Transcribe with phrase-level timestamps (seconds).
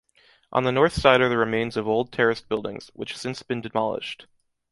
[0.51, 4.25] On the north side are the remains of old terraced buildings, which since been demolished.